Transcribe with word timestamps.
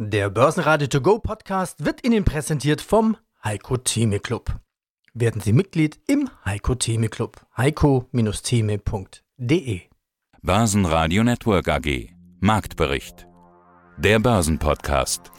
Der 0.00 0.30
Börsenradio 0.30 0.86
To 0.86 1.00
Go 1.00 1.18
Podcast 1.18 1.84
wird 1.84 2.06
Ihnen 2.06 2.24
präsentiert 2.24 2.80
vom 2.80 3.16
Heiko 3.42 3.78
Theme 3.78 4.20
Club. 4.20 4.54
Werden 5.12 5.40
Sie 5.40 5.52
Mitglied 5.52 5.98
im 6.06 6.30
Heiko 6.44 6.76
Theme 6.76 7.08
Club. 7.08 7.44
heiko-theme.de 7.56 9.80
Börsenradio 10.40 11.24
Network 11.24 11.68
AG 11.68 12.10
Marktbericht 12.38 13.26
Der 13.96 14.20
Börsenpodcast 14.20 15.32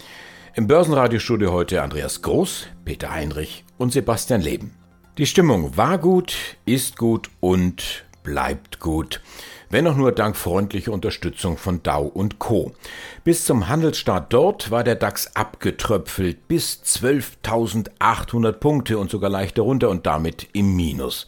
Im 0.55 0.67
Börsenradiostudio 0.67 1.53
heute 1.53 1.81
Andreas 1.81 2.21
Groß, 2.21 2.67
Peter 2.83 3.13
Heinrich 3.13 3.63
und 3.77 3.93
Sebastian 3.93 4.41
Leben. 4.41 4.75
Die 5.17 5.25
Stimmung 5.25 5.77
war 5.77 5.97
gut, 5.97 6.35
ist 6.65 6.97
gut 6.97 7.29
und 7.39 8.03
bleibt 8.23 8.81
gut 8.81 9.21
wenn 9.69 9.87
auch 9.87 9.95
nur 9.95 10.11
dank 10.11 10.35
freundlicher 10.35 10.91
Unterstützung 10.91 11.57
von 11.57 11.83
Dow 11.83 12.07
und 12.07 12.39
Co. 12.39 12.71
Bis 13.23 13.45
zum 13.45 13.67
Handelsstart 13.67 14.33
dort 14.33 14.71
war 14.71 14.83
der 14.83 14.95
DAX 14.95 15.35
abgetröpfelt 15.35 16.47
bis 16.47 16.81
12.800 16.83 18.51
Punkte 18.53 18.97
und 18.97 19.11
sogar 19.11 19.29
leicht 19.29 19.57
darunter 19.57 19.89
und 19.89 20.05
damit 20.05 20.47
im 20.53 20.75
Minus. 20.75 21.27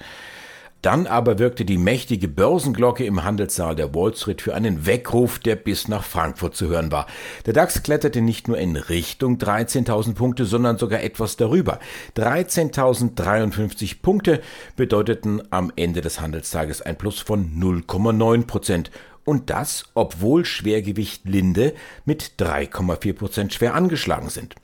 Dann 0.81 1.05
aber 1.05 1.37
wirkte 1.37 1.63
die 1.63 1.77
mächtige 1.77 2.27
Börsenglocke 2.27 3.05
im 3.05 3.23
Handelssaal 3.23 3.75
der 3.75 3.93
Wall 3.93 4.15
Street 4.15 4.41
für 4.41 4.55
einen 4.55 4.87
Weckruf, 4.87 5.37
der 5.37 5.55
bis 5.55 5.87
nach 5.87 6.03
Frankfurt 6.03 6.55
zu 6.55 6.69
hören 6.69 6.91
war. 6.91 7.05
Der 7.45 7.53
DAX 7.53 7.83
kletterte 7.83 8.21
nicht 8.21 8.47
nur 8.47 8.57
in 8.57 8.75
Richtung 8.75 9.37
13.000 9.37 10.15
Punkte, 10.15 10.45
sondern 10.45 10.79
sogar 10.79 11.03
etwas 11.03 11.37
darüber. 11.37 11.77
13.053 12.17 14.01
Punkte 14.01 14.41
bedeuteten 14.75 15.43
am 15.51 15.71
Ende 15.75 16.01
des 16.01 16.19
Handelstages 16.19 16.81
ein 16.81 16.97
Plus 16.97 17.19
von 17.19 17.51
0,9 17.59 18.47
Prozent. 18.47 18.89
Und 19.23 19.51
das, 19.51 19.85
obwohl 19.93 20.45
Schwergewicht 20.45 21.25
Linde 21.25 21.75
mit 22.05 22.33
3,4 22.39 23.13
Prozent 23.13 23.53
schwer 23.53 23.75
angeschlagen 23.75 24.29
sind. 24.29 24.55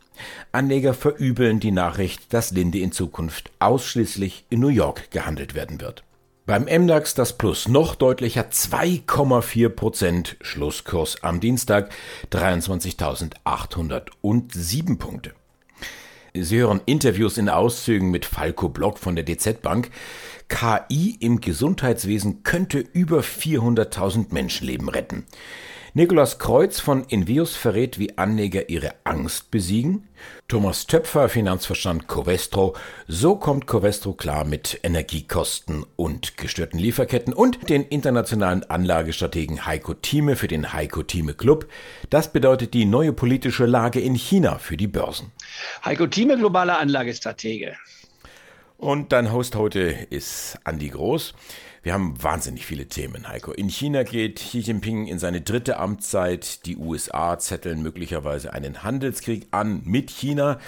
Anleger 0.52 0.96
verübeln 0.96 1.60
die 1.60 1.70
Nachricht, 1.70 2.34
dass 2.34 2.50
Linde 2.50 2.80
in 2.80 2.92
Zukunft 2.92 3.52
ausschließlich 3.60 4.46
in 4.50 4.62
New 4.62 4.70
York 4.70 5.12
gehandelt 5.12 5.54
werden 5.54 5.80
wird. 5.80 6.07
Beim 6.48 6.64
MDAX 6.64 7.14
das 7.14 7.38
Plus 7.38 7.68
noch 7.68 7.94
deutlicher 7.96 8.44
2,4 8.44 9.68
Prozent. 9.68 10.38
Schlusskurs 10.40 11.22
am 11.22 11.42
Dienstag 11.42 11.90
23.807 12.32 14.98
Punkte. 14.98 15.34
Sie 16.34 16.60
hören 16.60 16.80
Interviews 16.86 17.38
in 17.38 17.50
Auszügen 17.50 18.12
mit 18.12 18.24
Falco 18.24 18.70
Block 18.70 18.98
von 18.98 19.18
der 19.18 19.26
DZ 19.26 19.62
Bank. 19.62 19.90
KI 20.48 21.18
im 21.20 21.42
Gesundheitswesen 21.42 22.44
könnte 22.44 22.80
über 22.80 23.20
400.000 23.20 24.34
Menschenleben 24.34 24.88
retten. 24.88 25.26
Nikolaus 25.98 26.38
Kreuz 26.38 26.80
von 26.80 27.06
Invius 27.06 27.56
verrät, 27.56 27.98
wie 27.98 28.20
Anleger 28.20 28.70
ihre 28.70 28.94
Angst 29.04 29.50
besiegen. 29.50 30.08
Thomas 30.48 30.86
Töpfer, 30.86 31.28
Finanzverstand 31.28 32.08
Covestro. 32.08 32.76
So 33.08 33.36
kommt 33.36 33.66
Covestro 33.66 34.14
klar 34.14 34.46
mit 34.46 34.80
Energiekosten 34.84 35.88
und 35.96 36.38
gestörten 36.38 36.78
Lieferketten 36.78 37.34
und 37.34 37.72
den 37.72 37.82
internationalen 37.82 38.64
Anlagestrategen 38.64 39.66
Heiko 39.66 39.96
Thieme 39.96 40.36
für 40.36 40.48
den 40.48 40.72
Heiko 40.72 41.02
Thieme 41.02 41.34
Club. 41.34 41.68
Das 42.12 42.32
bedeutet 42.32 42.76
die 42.76 42.86
neue 42.86 43.12
politische 43.12 43.66
Lage 43.66 44.00
in 44.00 44.14
China 44.14 44.60
für 44.60 44.78
die 44.78 44.86
Börsen. 44.86 45.32
Heiko 45.84 46.06
Thieme, 46.06 46.38
globaler 46.38 46.78
Anlagestratege. 46.78 47.76
Und 48.78 49.12
dein 49.12 49.34
Host 49.34 49.56
heute 49.56 49.82
ist 50.12 50.60
Andi 50.64 50.90
Groß. 50.90 51.34
Wir 51.88 51.94
haben 51.94 52.22
wahnsinnig 52.22 52.66
viele 52.66 52.88
Themen, 52.88 53.30
Heiko. 53.30 53.54
In 53.54 53.70
China 53.70 54.04
geht 54.04 54.40
Xi 54.40 54.60
Jinping 54.60 55.08
in 55.08 55.20
seine 55.20 55.40
dritte 55.40 55.80
Amtszeit. 55.80 56.66
Die 56.66 56.76
USA 56.76 57.40
zetteln 57.40 57.82
möglicherweise 57.82 58.52
einen 58.52 58.84
Handelskrieg 58.84 59.48
an 59.52 59.84
mit 59.86 60.10
China. 60.10 60.60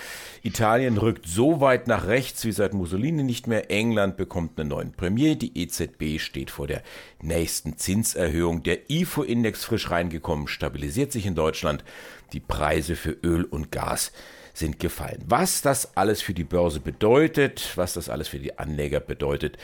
Italien 0.43 0.97
rückt 0.97 1.27
so 1.27 1.59
weit 1.59 1.89
nach 1.89 2.07
rechts 2.07 2.45
wie 2.45 2.53
seit 2.53 2.73
Mussolini 2.73 3.23
nicht 3.23 3.47
mehr. 3.47 3.69
England 3.69 4.15
bekommt 4.15 4.57
einen 4.57 4.69
neuen 4.69 4.93
Premier. 4.93 5.35
Die 5.35 5.61
EZB 5.61 6.21
steht 6.21 6.51
vor 6.51 6.67
der 6.67 6.83
nächsten 7.21 7.75
Zinserhöhung. 7.75 8.63
Der 8.63 8.89
IFO-Index 8.89 9.65
frisch 9.65 9.91
reingekommen, 9.91 10.47
stabilisiert 10.47 11.11
sich 11.11 11.25
in 11.25 11.35
Deutschland. 11.35 11.83
Die 12.31 12.39
Preise 12.39 12.95
für 12.95 13.11
Öl 13.11 13.43
und 13.43 13.73
Gas 13.73 14.13
sind 14.59 14.79
gefallen. 14.79 15.23
Was 15.25 15.61
das 15.61 15.97
alles 15.97 16.21
für 16.21 16.33
die 16.33 16.43
Börse 16.43 16.79
bedeutet, 16.79 17.71
was 17.75 17.93
das 17.93 18.09
alles 18.09 18.27
für 18.27 18.39
die 18.39 18.59
Anleger 18.59 18.99
bedeutet, 18.99 19.57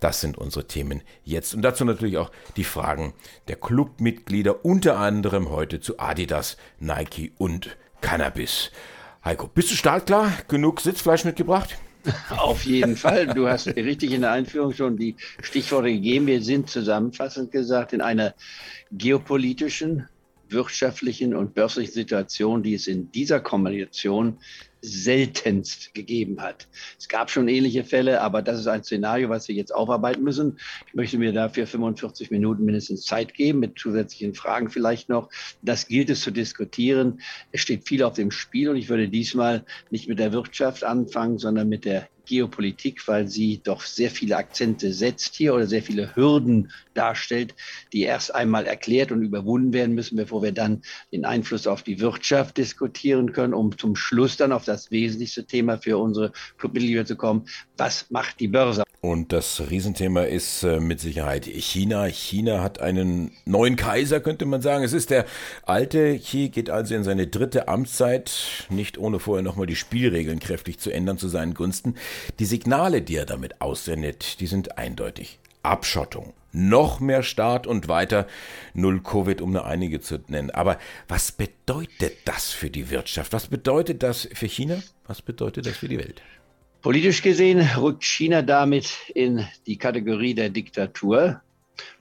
das 0.00 0.20
sind 0.20 0.38
unsere 0.38 0.66
Themen 0.66 1.02
jetzt. 1.24 1.54
Und 1.54 1.62
dazu 1.62 1.84
natürlich 1.84 2.18
auch 2.18 2.30
die 2.56 2.64
Fragen 2.64 3.14
der 3.48 3.56
Clubmitglieder, 3.56 4.64
unter 4.64 4.98
anderem 4.98 5.50
heute 5.50 5.80
zu 5.80 5.98
Adidas, 5.98 6.56
Nike 6.78 7.32
und 7.38 7.76
Cannabis. 8.00 8.70
Heiko, 9.24 9.48
bist 9.48 9.70
du 9.70 9.74
startklar? 9.74 10.32
Genug 10.48 10.80
Sitzfleisch 10.80 11.24
mitgebracht? 11.24 11.76
Auf 12.30 12.64
jeden 12.64 12.96
Fall. 12.96 13.28
Du 13.28 13.48
hast 13.48 13.68
richtig 13.68 14.12
in 14.12 14.22
der 14.22 14.32
Einführung 14.32 14.72
schon 14.72 14.96
die 14.96 15.16
Stichworte 15.40 15.92
gegeben. 15.92 16.26
Wir 16.26 16.42
sind 16.42 16.68
zusammenfassend 16.68 17.52
gesagt 17.52 17.92
in 17.92 18.00
einer 18.00 18.34
geopolitischen, 18.90 20.08
wirtschaftlichen 20.52 21.34
und 21.34 21.54
börslichen 21.54 21.92
Situation, 21.92 22.62
die 22.62 22.74
es 22.74 22.86
in 22.86 23.10
dieser 23.12 23.40
Kombination 23.40 24.38
seltenst 24.82 25.94
gegeben 25.94 26.42
hat. 26.42 26.68
Es 26.98 27.08
gab 27.08 27.30
schon 27.30 27.46
ähnliche 27.46 27.84
Fälle, 27.84 28.20
aber 28.20 28.42
das 28.42 28.58
ist 28.58 28.66
ein 28.66 28.82
Szenario, 28.82 29.28
was 29.28 29.46
wir 29.46 29.54
jetzt 29.54 29.72
aufarbeiten 29.72 30.24
müssen. 30.24 30.58
Ich 30.88 30.94
möchte 30.94 31.18
mir 31.18 31.32
dafür 31.32 31.68
45 31.68 32.32
Minuten 32.32 32.64
mindestens 32.64 33.06
Zeit 33.06 33.32
geben, 33.34 33.60
mit 33.60 33.78
zusätzlichen 33.78 34.34
Fragen 34.34 34.70
vielleicht 34.70 35.08
noch. 35.08 35.30
Das 35.62 35.86
gilt 35.86 36.10
es 36.10 36.20
zu 36.20 36.32
diskutieren. 36.32 37.20
Es 37.52 37.60
steht 37.60 37.86
viel 37.86 38.02
auf 38.02 38.14
dem 38.14 38.32
Spiel 38.32 38.68
und 38.68 38.76
ich 38.76 38.88
würde 38.88 39.08
diesmal 39.08 39.64
nicht 39.90 40.08
mit 40.08 40.18
der 40.18 40.32
Wirtschaft 40.32 40.82
anfangen, 40.82 41.38
sondern 41.38 41.68
mit 41.68 41.84
der 41.84 42.08
Geopolitik, 42.26 43.06
weil 43.08 43.28
sie 43.28 43.60
doch 43.62 43.82
sehr 43.82 44.10
viele 44.10 44.36
Akzente 44.36 44.92
setzt 44.92 45.34
hier 45.34 45.54
oder 45.54 45.66
sehr 45.66 45.82
viele 45.82 46.14
Hürden 46.14 46.70
darstellt, 46.94 47.54
die 47.92 48.02
erst 48.02 48.34
einmal 48.34 48.66
erklärt 48.66 49.12
und 49.12 49.22
überwunden 49.22 49.72
werden 49.72 49.94
müssen, 49.94 50.16
bevor 50.16 50.42
wir 50.42 50.52
dann 50.52 50.82
den 51.12 51.24
Einfluss 51.24 51.66
auf 51.66 51.82
die 51.82 52.00
Wirtschaft 52.00 52.56
diskutieren 52.56 53.32
können, 53.32 53.54
um 53.54 53.76
zum 53.76 53.96
Schluss 53.96 54.36
dann 54.36 54.52
auf 54.52 54.64
das 54.64 54.90
wesentlichste 54.90 55.46
Thema 55.46 55.78
für 55.78 55.98
unsere 55.98 56.32
Clubmitglieder 56.58 57.04
zu 57.04 57.16
kommen. 57.16 57.46
Was 57.76 58.10
macht 58.10 58.40
die 58.40 58.48
Börse? 58.48 58.82
Und 59.04 59.32
das 59.32 59.60
Riesenthema 59.68 60.22
ist 60.22 60.62
äh, 60.62 60.78
mit 60.78 61.00
Sicherheit 61.00 61.44
China. 61.44 62.04
China 62.04 62.62
hat 62.62 62.80
einen 62.80 63.32
neuen 63.44 63.74
Kaiser, 63.74 64.20
könnte 64.20 64.46
man 64.46 64.62
sagen. 64.62 64.84
Es 64.84 64.92
ist 64.92 65.10
der 65.10 65.26
alte. 65.64 66.20
Xi 66.20 66.50
geht 66.50 66.70
also 66.70 66.94
in 66.94 67.02
seine 67.02 67.26
dritte 67.26 67.66
Amtszeit, 67.66 68.68
nicht 68.70 68.98
ohne 68.98 69.18
vorher 69.18 69.42
nochmal 69.42 69.66
die 69.66 69.74
Spielregeln 69.74 70.38
kräftig 70.38 70.78
zu 70.78 70.92
ändern 70.92 71.18
zu 71.18 71.26
seinen 71.26 71.54
Gunsten. 71.54 71.96
Die 72.38 72.44
Signale, 72.44 73.02
die 73.02 73.16
er 73.16 73.26
damit 73.26 73.60
aussendet, 73.60 74.38
die 74.38 74.46
sind 74.46 74.78
eindeutig. 74.78 75.40
Abschottung, 75.64 76.32
noch 76.52 77.00
mehr 77.00 77.24
Staat 77.24 77.66
und 77.66 77.88
weiter 77.88 78.28
null 78.72 79.02
Covid, 79.02 79.40
um 79.40 79.50
nur 79.50 79.64
einige 79.64 80.00
zu 80.00 80.20
nennen. 80.28 80.52
Aber 80.52 80.78
was 81.08 81.32
bedeutet 81.32 82.18
das 82.24 82.52
für 82.52 82.70
die 82.70 82.88
Wirtschaft? 82.88 83.32
Was 83.32 83.48
bedeutet 83.48 84.04
das 84.04 84.28
für 84.32 84.46
China? 84.46 84.80
Was 85.08 85.22
bedeutet 85.22 85.66
das 85.66 85.76
für 85.76 85.88
die 85.88 85.98
Welt? 85.98 86.22
Politisch 86.82 87.22
gesehen 87.22 87.60
rückt 87.78 88.02
China 88.02 88.42
damit 88.42 88.90
in 89.14 89.46
die 89.66 89.76
Kategorie 89.76 90.34
der 90.34 90.50
Diktatur. 90.50 91.40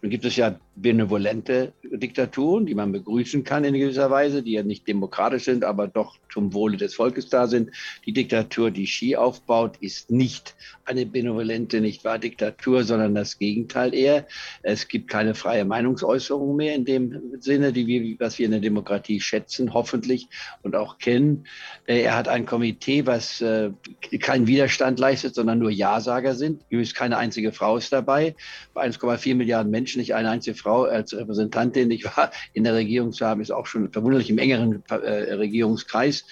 Nun 0.02 0.10
gibt 0.10 0.26
es 0.26 0.36
ja 0.36 0.60
benevolente 0.76 1.74
Diktaturen, 1.84 2.66
die 2.66 2.74
man 2.74 2.92
begrüßen 2.92 3.44
kann 3.44 3.64
in 3.64 3.74
gewisser 3.74 4.10
Weise, 4.10 4.42
die 4.42 4.54
ja 4.54 4.64
nicht 4.64 4.88
demokratisch 4.88 5.44
sind, 5.44 5.64
aber 5.64 5.88
doch 5.88 6.18
zum 6.32 6.54
Wohle 6.54 6.78
des 6.78 6.96
Volkes 6.96 7.30
da 7.30 7.48
sind. 7.48 7.72
Die 8.06 8.14
Diktatur, 8.14 8.72
die 8.72 8.86
Xi 8.86 9.16
aufbaut, 9.16 9.78
ist 9.80 10.10
nicht 10.10 10.56
eine 10.86 11.06
benevolente, 11.06 11.82
nicht 11.82 12.04
wahr 12.04 12.20
Diktatur, 12.20 12.84
sondern 12.84 13.14
das 13.14 13.38
Gegenteil 13.38 13.94
eher. 13.94 14.28
Es 14.64 14.88
gibt 14.88 15.10
keine 15.10 15.36
freie 15.36 15.66
Meinungsäußerung 15.66 16.56
mehr 16.56 16.74
in 16.74 16.86
dem 16.86 17.22
Sinne, 17.40 17.74
die 17.74 17.86
wir, 17.86 18.20
was 18.20 18.40
wir 18.40 18.46
in 18.46 18.52
der 18.52 18.62
Demokratie 18.62 19.20
schätzen, 19.20 19.74
hoffentlich 19.74 20.28
und 20.64 20.76
auch 20.76 20.98
kennen. 20.98 21.46
Äh, 21.86 22.02
er 22.02 22.16
hat 22.16 22.28
ein 22.28 22.46
Komitee, 22.46 23.06
was 23.06 23.42
äh, 23.42 23.72
keinen 24.20 24.48
Widerstand 24.48 25.00
leistet, 25.00 25.36
sondern 25.36 25.60
nur 25.60 25.72
Ja-Sager 25.72 26.34
sind. 26.34 26.64
Übrigens 26.70 26.94
keine 26.94 27.18
einzige 27.18 27.52
Frau 27.52 27.78
ist 27.78 27.92
dabei. 27.92 28.36
Bei 28.74 28.88
1,4 28.88 29.36
Milliarden 29.36 29.72
Menschen 29.72 29.91
nicht 29.98 30.16
eine 30.16 30.30
einzige 30.30 30.56
Frau 30.56 30.84
als 30.84 31.16
Repräsentantin, 31.16 31.92
ich 31.92 32.06
war 32.06 32.32
in 32.54 32.64
der 32.64 32.76
Regierung 32.76 33.12
zu 33.12 33.26
haben, 33.26 33.42
ist 33.42 33.52
auch 33.52 33.66
schon 33.66 33.92
verwunderlich 33.92 34.30
im 34.30 34.38
engeren 34.38 34.84
äh, 34.90 35.34
Regierungskreis. 35.34 36.26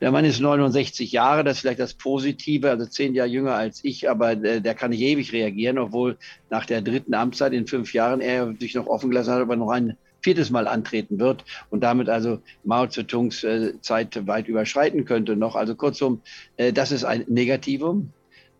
Der 0.00 0.10
Mann 0.10 0.24
ist 0.24 0.40
69 0.40 1.12
Jahre, 1.12 1.44
das 1.44 1.56
ist 1.56 1.60
vielleicht 1.60 1.78
das 1.78 1.94
Positive, 1.94 2.70
also 2.70 2.86
zehn 2.86 3.14
Jahre 3.14 3.28
jünger 3.28 3.54
als 3.54 3.84
ich, 3.84 4.10
aber 4.10 4.32
äh, 4.32 4.60
der 4.60 4.74
kann 4.74 4.90
nicht 4.90 5.00
ewig 5.00 5.32
reagieren, 5.32 5.78
obwohl 5.78 6.18
nach 6.50 6.66
der 6.66 6.82
dritten 6.82 7.14
Amtszeit 7.14 7.52
in 7.52 7.68
fünf 7.68 7.94
Jahren 7.94 8.20
er 8.20 8.52
sich 8.58 8.74
noch 8.74 8.88
offen 8.88 9.10
gelassen 9.10 9.32
hat, 9.32 9.42
ob 9.42 9.50
er 9.50 9.56
noch 9.56 9.70
ein 9.70 9.96
viertes 10.20 10.50
Mal 10.50 10.66
antreten 10.66 11.18
wird 11.20 11.44
und 11.70 11.82
damit 11.82 12.08
also 12.08 12.40
Mao 12.64 12.86
Zedongs 12.86 13.44
äh, 13.44 13.80
Zeit 13.80 14.26
weit 14.26 14.48
überschreiten 14.48 15.04
könnte 15.04 15.36
noch. 15.36 15.56
Also 15.56 15.74
kurzum, 15.74 16.20
äh, 16.56 16.72
das 16.72 16.92
ist 16.92 17.04
ein 17.04 17.24
Negativum 17.28 18.12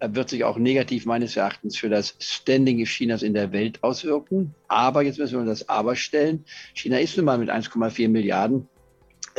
wird 0.04 0.28
sich 0.28 0.44
auch 0.44 0.58
negativ 0.58 1.06
meines 1.06 1.36
Erachtens 1.36 1.76
für 1.76 1.88
das 1.88 2.16
Standing 2.18 2.84
Chinas 2.84 3.22
in 3.22 3.34
der 3.34 3.52
Welt 3.52 3.82
auswirken. 3.82 4.54
Aber 4.68 5.02
jetzt 5.02 5.18
müssen 5.18 5.38
wir 5.38 5.46
das 5.46 5.68
Aber 5.68 5.94
stellen. 5.96 6.44
China 6.74 6.98
ist 6.98 7.16
nun 7.16 7.26
mal 7.26 7.38
mit 7.38 7.50
1,4 7.50 8.08
Milliarden 8.08 8.68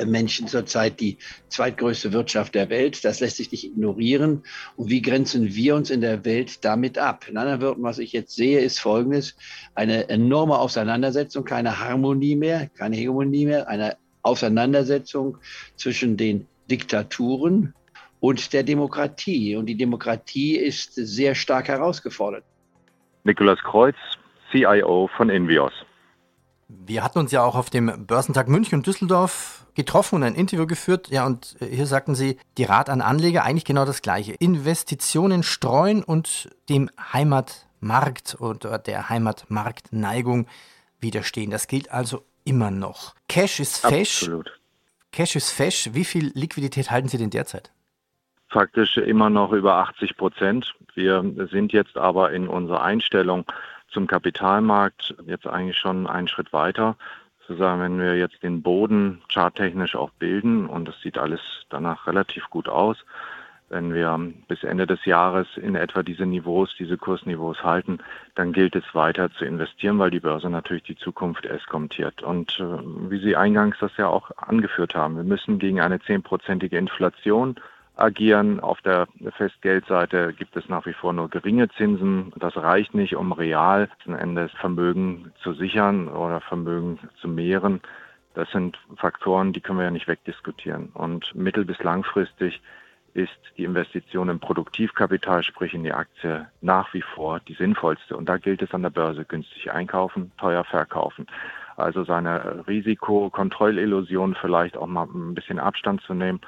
Menschen 0.06 0.48
zurzeit 0.48 1.00
die 1.00 1.18
zweitgrößte 1.50 2.14
Wirtschaft 2.14 2.56
der 2.56 2.70
Welt. 2.70 3.04
Das 3.06 3.20
lässt 3.20 3.38
sich 3.38 3.52
nicht 3.52 3.64
ignorieren. 3.66 4.44
Und 4.76 4.90
wie 4.90 5.02
grenzen 5.02 5.54
wir 5.54 5.76
uns 5.76 5.90
in 5.90 6.02
der 6.02 6.26
Welt 6.26 6.64
damit 6.66 6.98
ab? 6.98 7.28
In 7.30 7.38
anderen 7.38 7.62
Worten, 7.62 7.84
was 7.84 8.00
ich 8.00 8.12
jetzt 8.12 8.36
sehe, 8.36 8.60
ist 8.60 8.80
Folgendes. 8.80 9.36
Eine 9.76 10.10
enorme 10.10 10.58
Auseinandersetzung, 10.58 11.44
keine 11.44 11.80
Harmonie 11.80 12.36
mehr, 12.36 12.70
keine 12.70 12.96
Hegemonie 12.96 13.46
mehr, 13.46 13.68
eine 13.68 13.98
Auseinandersetzung 14.24 15.38
zwischen 15.76 16.18
den 16.18 16.48
Diktaturen 16.72 17.74
und 18.24 18.54
der 18.54 18.64
Demokratie. 18.64 19.58
Und 19.58 19.66
die 19.66 19.76
Demokratie 19.76 20.56
ist 20.56 20.94
sehr 20.96 21.36
stark 21.36 21.68
herausgefordert. 21.68 22.46
Nikolaus 23.26 23.60
Kreuz, 23.60 23.98
CIO 24.50 25.10
von 25.18 25.30
Envios. 25.30 25.74
Wir 26.70 27.04
hatten 27.04 27.20
uns 27.20 27.34
ja 27.34 27.44
auch 27.44 27.56
auf 27.56 27.70
dem 27.70 28.06
Börsentag 28.08 28.48
München 28.48 28.76
und 28.76 28.88
Düsseldorf 28.88 29.66
getroffen 29.76 30.16
und 30.16 30.24
ein 30.24 30.36
Interview 30.36 30.66
geführt. 30.68 31.10
Ja, 31.10 31.26
und 31.26 31.58
hier 31.60 31.86
sagten 31.86 32.16
Sie, 32.16 32.38
die 32.58 32.64
Rat 32.64 32.90
an 32.90 33.02
Anleger 33.02 33.44
eigentlich 33.44 33.66
genau 33.66 33.84
das 33.84 34.02
Gleiche. 34.02 34.32
Investitionen 34.32 35.44
streuen 35.44 36.02
und 36.02 36.50
dem 36.70 36.90
Heimatmarkt 37.12 38.38
oder 38.40 38.78
der 38.78 39.10
Heimatmarktneigung 39.10 40.48
widerstehen. 41.02 41.52
Das 41.52 41.68
gilt 41.68 41.92
also 41.92 42.24
immer 42.46 42.72
noch. 42.72 43.16
Cash 43.28 43.60
ist 43.60 43.80
fesch. 43.80 44.24
Absolut. 44.24 44.62
Cash 45.12 45.36
ist 45.36 45.52
fesch. 45.52 45.90
Wie 45.92 46.06
viel 46.06 46.32
Liquidität 46.34 46.90
halten 46.90 47.10
Sie 47.10 47.18
denn 47.18 47.30
derzeit? 47.30 47.74
Faktisch 48.54 48.98
immer 48.98 49.32
noch 49.32 49.52
über 49.52 49.78
80 49.78 50.16
Prozent. 50.16 50.76
Wir 50.94 51.26
sind 51.50 51.74
jetzt 51.74 51.98
aber 51.98 52.32
in 52.32 52.48
unserer 52.48 52.84
Einstellung 52.84 53.46
zum 53.92 54.06
Kapitalmarkt 54.06 55.16
jetzt 55.26 55.48
eigentlich 55.48 55.80
schon 55.80 56.06
einen 56.06 56.28
Schritt 56.28 56.54
weiter. 56.54 56.96
Sozusagen, 57.40 57.82
wenn 57.82 58.00
wir 58.00 58.16
jetzt 58.16 58.44
den 58.44 58.62
Boden 58.62 59.24
charttechnisch 59.28 59.96
auch 59.96 60.12
bilden 60.12 60.68
und 60.68 60.88
das 60.88 61.02
sieht 61.02 61.18
alles 61.18 61.42
danach 61.70 62.06
relativ 62.06 62.48
gut 62.52 62.70
aus, 62.70 63.04
wenn 63.70 63.92
wir 63.92 64.20
bis 64.48 64.64
Ende 64.64 64.86
des 64.86 65.04
Jahres 65.06 65.48
in 65.58 65.74
etwa 65.74 66.04
diese 66.04 66.28
Niveaus, 66.28 66.76
diese 66.78 66.96
Kursniveaus 66.96 67.64
halten, 67.64 67.98
dann 68.36 68.54
gilt 68.54 68.76
es 68.76 68.84
weiter 68.94 69.32
zu 69.32 69.46
investieren, 69.46 69.98
weil 69.98 70.12
die 70.12 70.20
Börse 70.20 70.52
natürlich 70.52 70.84
die 70.84 70.96
Zukunft 70.96 71.48
eskontiert. 71.48 72.22
Und 72.22 72.60
äh, 72.60 73.10
wie 73.10 73.20
Sie 73.20 73.36
eingangs 73.36 73.78
das 73.80 73.98
ja 73.98 74.10
auch 74.10 74.30
angeführt 74.38 74.94
haben, 74.94 75.16
wir 75.16 75.24
müssen 75.24 75.58
gegen 75.58 75.82
eine 75.82 76.00
zehnprozentige 76.00 76.78
Inflation 76.78 77.56
agieren. 77.96 78.60
Auf 78.60 78.82
der 78.82 79.08
Festgeldseite 79.38 80.34
gibt 80.34 80.56
es 80.56 80.68
nach 80.70 80.86
wie 80.86 80.94
vor 80.94 81.14
nur 81.14 81.30
geringe 81.30 81.70
Zinsen. 81.70 82.34
Das 82.38 82.56
reicht 82.56 82.94
nicht, 82.94 83.16
um 83.16 83.32
real 83.32 83.82
letzten 83.82 84.16
Endes 84.16 84.52
Vermögen 84.54 85.32
zu 85.42 85.54
sichern 85.54 86.08
oder 86.08 86.42
Vermögen 86.42 87.00
zu 87.22 87.28
mehren. 87.28 87.82
Das 88.34 88.50
sind 88.52 88.80
Faktoren, 88.98 89.54
die 89.54 89.62
können 89.62 89.78
wir 89.78 89.86
ja 89.86 89.92
nicht 89.92 90.08
wegdiskutieren. 90.08 90.90
Und 90.94 91.36
mittel- 91.36 91.66
bis 91.66 91.82
langfristig 91.84 92.62
ist 93.14 93.38
die 93.58 93.64
Investition 93.64 94.30
im 94.30 94.40
Produktivkapital, 94.40 95.44
sprich 95.44 95.76
in 95.76 95.84
die 95.84 95.94
Aktie, 95.94 96.48
nach 96.62 96.92
wie 96.96 97.04
vor 97.04 97.40
die 97.42 97.54
sinnvollste. 97.54 98.18
Und 98.18 98.28
da 98.28 98.38
gilt 98.38 98.64
es 98.64 98.74
an 98.74 98.82
der 98.82 98.90
Börse 98.90 99.24
günstig 99.24 99.72
einkaufen, 99.72 100.32
teuer 100.40 100.64
verkaufen. 100.64 101.28
Also 101.76 102.04
seine 102.04 102.66
Risikokontrollillusion 102.68 104.36
vielleicht 104.36 104.78
auch 104.78 104.88
mal 104.88 105.06
ein 105.06 105.36
bisschen 105.36 105.60
Abstand 105.60 106.02
zu 106.02 106.16
nehmen 106.16 106.42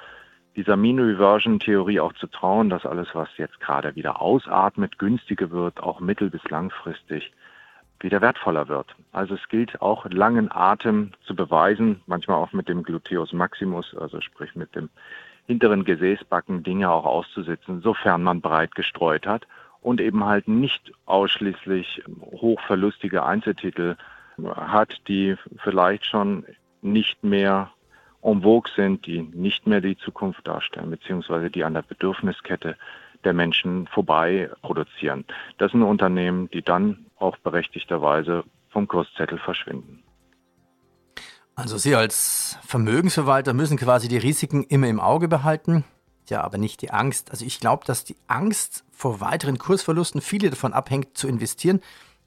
dieser 0.55 0.77
Mean 0.77 0.99
Reversion 0.99 1.59
Theorie 1.59 1.99
auch 1.99 2.13
zu 2.13 2.27
trauen, 2.27 2.69
dass 2.69 2.85
alles, 2.85 3.09
was 3.13 3.29
jetzt 3.37 3.59
gerade 3.59 3.95
wieder 3.95 4.21
ausatmet, 4.21 4.97
günstiger 4.97 5.51
wird, 5.51 5.81
auch 5.81 5.99
mittel- 5.99 6.29
bis 6.29 6.43
langfristig 6.49 7.33
wieder 7.99 8.21
wertvoller 8.21 8.67
wird. 8.67 8.95
Also 9.11 9.35
es 9.35 9.49
gilt 9.49 9.81
auch 9.81 10.05
langen 10.09 10.51
Atem 10.51 11.11
zu 11.25 11.35
beweisen, 11.35 12.01
manchmal 12.07 12.37
auch 12.37 12.53
mit 12.53 12.69
dem 12.69 12.83
Gluteus 12.83 13.33
Maximus, 13.33 13.95
also 13.95 14.21
sprich 14.21 14.55
mit 14.55 14.75
dem 14.75 14.89
hinteren 15.47 15.85
Gesäßbacken 15.85 16.63
Dinge 16.63 16.89
auch 16.89 17.05
auszusitzen, 17.05 17.81
sofern 17.81 18.23
man 18.23 18.41
breit 18.41 18.75
gestreut 18.75 19.27
hat 19.27 19.47
und 19.81 20.01
eben 20.01 20.25
halt 20.25 20.47
nicht 20.47 20.91
ausschließlich 21.05 22.03
hochverlustige 22.31 23.23
Einzeltitel 23.23 23.95
hat, 24.55 25.07
die 25.07 25.35
vielleicht 25.57 26.05
schon 26.05 26.45
nicht 26.81 27.23
mehr 27.23 27.71
en 28.25 28.41
vogue 28.41 28.71
sind, 28.75 29.05
die 29.05 29.21
nicht 29.21 29.67
mehr 29.67 29.81
die 29.81 29.97
Zukunft 29.97 30.47
darstellen, 30.47 30.89
beziehungsweise 30.89 31.49
die 31.49 31.63
an 31.63 31.75
der 31.75 31.83
Bedürfniskette 31.83 32.75
der 33.23 33.33
Menschen 33.33 33.87
vorbei 33.87 34.49
produzieren. 34.61 35.25
Das 35.57 35.71
sind 35.71 35.83
Unternehmen, 35.83 36.49
die 36.49 36.61
dann 36.61 37.05
auch 37.17 37.37
berechtigterweise 37.37 38.43
vom 38.69 38.87
Kurszettel 38.87 39.37
verschwinden. 39.37 40.03
Also 41.55 41.77
Sie 41.77 41.95
als 41.95 42.57
Vermögensverwalter 42.65 43.53
müssen 43.53 43.77
quasi 43.77 44.07
die 44.07 44.17
Risiken 44.17 44.63
immer 44.63 44.87
im 44.87 44.99
Auge 44.99 45.27
behalten, 45.27 45.85
ja, 46.29 46.41
aber 46.41 46.57
nicht 46.57 46.81
die 46.81 46.91
Angst. 46.91 47.31
Also 47.31 47.45
ich 47.45 47.59
glaube, 47.59 47.85
dass 47.85 48.03
die 48.03 48.17
Angst 48.27 48.83
vor 48.91 49.21
weiteren 49.21 49.57
Kursverlusten 49.57 50.21
viele 50.21 50.49
davon 50.49 50.73
abhängt 50.73 51.17
zu 51.17 51.27
investieren. 51.27 51.81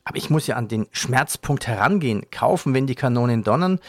Aber 0.04 0.16
ich 0.16 0.30
muss 0.30 0.46
ja 0.46 0.56
an 0.56 0.68
den 0.68 0.86
Schmerzpunkt 0.92 1.66
herangehen, 1.66 2.30
kaufen, 2.30 2.72
wenn 2.72 2.86
die 2.86 2.94
Kanonen 2.94 3.42
donnern. 3.42 3.80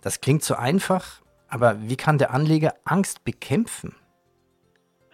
Das 0.00 0.20
klingt 0.20 0.42
so 0.42 0.54
einfach, 0.54 1.20
aber 1.48 1.76
wie 1.80 1.96
kann 1.96 2.18
der 2.18 2.32
Anleger 2.32 2.74
Angst 2.84 3.24
bekämpfen? 3.24 3.94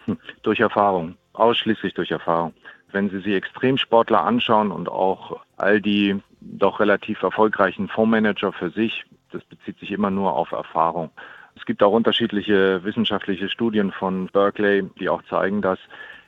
Hm, 0.05 0.19
durch 0.43 0.59
Erfahrung, 0.59 1.15
ausschließlich 1.33 1.93
durch 1.93 2.11
Erfahrung. 2.11 2.53
Wenn 2.91 3.09
Sie 3.09 3.19
sich 3.19 3.33
Extremsportler 3.33 4.23
anschauen 4.23 4.71
und 4.71 4.87
auch 4.87 5.41
all 5.57 5.81
die 5.81 6.21
doch 6.41 6.79
relativ 6.79 7.21
erfolgreichen 7.23 7.87
Fondsmanager 7.87 8.53
für 8.53 8.69
sich, 8.69 9.05
das 9.31 9.43
bezieht 9.43 9.79
sich 9.79 9.91
immer 9.91 10.11
nur 10.11 10.33
auf 10.33 10.51
Erfahrung. 10.51 11.09
Es 11.55 11.65
gibt 11.65 11.81
auch 11.81 11.91
unterschiedliche 11.91 12.83
wissenschaftliche 12.83 13.49
Studien 13.49 13.91
von 13.91 14.27
Berkeley, 14.27 14.83
die 14.99 15.09
auch 15.09 15.23
zeigen, 15.23 15.61
dass 15.61 15.79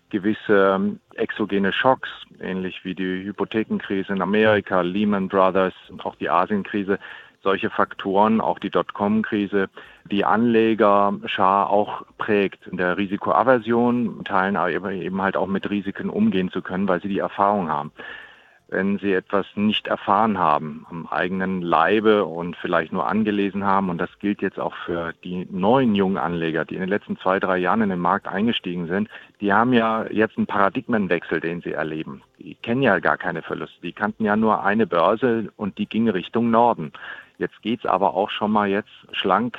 gewisse 0.09 0.75
ähm, 0.75 0.99
exogene 1.15 1.73
Schocks, 1.73 2.09
ähnlich 2.39 2.83
wie 2.85 2.95
die 2.95 3.25
Hypothekenkrise 3.25 4.13
in 4.13 4.21
Amerika, 4.21 4.81
Lehman 4.81 5.27
Brothers 5.27 5.73
und 5.89 6.05
auch 6.05 6.15
die 6.15 6.29
Asienkrise, 6.29 6.97
solche 7.47 7.69
Faktoren, 7.69 8.41
auch 8.41 8.59
die 8.59 8.69
Dotcom-Krise, 8.69 9.69
die 10.11 10.25
Anlegerschar 10.25 11.69
auch 11.69 12.03
prägt. 12.17 12.67
In 12.67 12.75
der 12.75 12.97
Risikoaversion, 12.97 14.25
Teilen 14.25 14.57
aber 14.57 14.91
eben 14.91 15.21
halt 15.21 15.37
auch 15.37 15.47
mit 15.47 15.69
Risiken 15.69 16.09
umgehen 16.09 16.51
zu 16.51 16.61
können, 16.61 16.89
weil 16.89 17.01
sie 17.01 17.07
die 17.07 17.19
Erfahrung 17.19 17.69
haben. 17.69 17.93
Wenn 18.67 18.99
sie 18.99 19.13
etwas 19.13 19.45
nicht 19.55 19.87
erfahren 19.87 20.37
haben, 20.37 20.85
am 20.89 21.07
eigenen 21.07 21.61
Leibe 21.61 22.25
und 22.25 22.57
vielleicht 22.57 22.91
nur 22.91 23.07
angelesen 23.07 23.63
haben, 23.63 23.89
und 23.89 23.97
das 23.97 24.09
gilt 24.19 24.41
jetzt 24.41 24.59
auch 24.59 24.75
für 24.85 25.13
die 25.23 25.47
neuen 25.49 25.95
jungen 25.95 26.17
Anleger, 26.17 26.65
die 26.65 26.75
in 26.75 26.81
den 26.81 26.89
letzten 26.89 27.15
zwei, 27.15 27.39
drei 27.39 27.59
Jahren 27.59 27.81
in 27.81 27.91
den 27.91 27.99
Markt 27.99 28.27
eingestiegen 28.27 28.87
sind, 28.87 29.07
die 29.39 29.53
haben 29.53 29.71
ja 29.71 30.05
jetzt 30.11 30.35
einen 30.37 30.47
Paradigmenwechsel, 30.47 31.39
den 31.39 31.61
sie 31.61 31.71
erleben. 31.71 32.23
Die 32.39 32.55
kennen 32.55 32.81
ja 32.81 32.99
gar 32.99 33.15
keine 33.15 33.41
Verluste. 33.41 33.79
Die 33.81 33.93
kannten 33.93 34.25
ja 34.25 34.35
nur 34.35 34.65
eine 34.65 34.85
Börse 34.85 35.49
und 35.55 35.77
die 35.77 35.85
ging 35.85 36.09
Richtung 36.09 36.51
Norden. 36.51 36.91
Jetzt 37.37 37.61
geht's 37.61 37.85
aber 37.85 38.13
auch 38.13 38.29
schon 38.29 38.51
mal 38.51 38.67
jetzt 38.67 38.91
schlank 39.11 39.57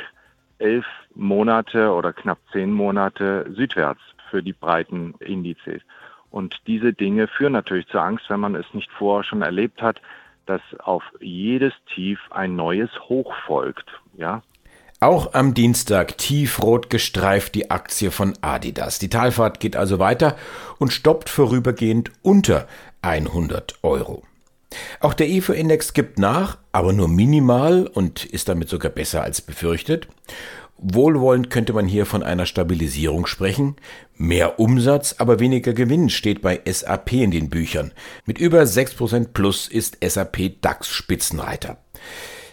elf 0.58 0.86
Monate 1.14 1.92
oder 1.92 2.12
knapp 2.12 2.38
zehn 2.52 2.72
Monate 2.72 3.46
südwärts 3.54 4.00
für 4.30 4.42
die 4.42 4.52
breiten 4.52 5.14
Indizes. 5.20 5.82
Und 6.30 6.56
diese 6.66 6.92
Dinge 6.92 7.28
führen 7.28 7.52
natürlich 7.52 7.86
zur 7.88 8.02
Angst, 8.02 8.28
wenn 8.28 8.40
man 8.40 8.54
es 8.54 8.66
nicht 8.74 8.90
vorher 8.90 9.24
schon 9.24 9.42
erlebt 9.42 9.80
hat, 9.80 10.00
dass 10.46 10.60
auf 10.80 11.04
jedes 11.20 11.72
Tief 11.94 12.18
ein 12.30 12.56
neues 12.56 12.90
Hoch 13.08 13.34
folgt. 13.46 13.88
Ja, 14.16 14.42
auch 15.00 15.32
am 15.32 15.54
Dienstag 15.54 16.18
tiefrot 16.18 16.90
gestreift 16.90 17.54
die 17.54 17.70
Aktie 17.70 18.10
von 18.10 18.36
Adidas. 18.40 18.98
Die 18.98 19.08
Talfahrt 19.08 19.60
geht 19.60 19.76
also 19.76 20.00
weiter 20.00 20.36
und 20.78 20.92
stoppt 20.92 21.28
vorübergehend 21.28 22.10
unter 22.22 22.66
100 23.02 23.78
Euro. 23.84 24.24
Auch 25.00 25.14
der 25.14 25.28
IFO-Index 25.28 25.94
gibt 25.94 26.18
nach, 26.18 26.58
aber 26.72 26.92
nur 26.92 27.08
minimal 27.08 27.86
und 27.86 28.24
ist 28.24 28.48
damit 28.48 28.68
sogar 28.68 28.90
besser 28.90 29.22
als 29.22 29.40
befürchtet. 29.40 30.08
Wohlwollend 30.80 31.50
könnte 31.50 31.72
man 31.72 31.86
hier 31.86 32.06
von 32.06 32.22
einer 32.22 32.46
Stabilisierung 32.46 33.26
sprechen. 33.26 33.76
Mehr 34.16 34.60
Umsatz, 34.60 35.16
aber 35.18 35.40
weniger 35.40 35.72
Gewinn 35.72 36.08
steht 36.08 36.40
bei 36.40 36.60
SAP 36.64 37.14
in 37.14 37.32
den 37.32 37.50
Büchern. 37.50 37.92
Mit 38.26 38.38
über 38.38 38.62
6% 38.62 39.32
plus 39.32 39.66
ist 39.66 39.98
SAP 40.00 40.60
DAX 40.60 40.88
Spitzenreiter. 40.88 41.78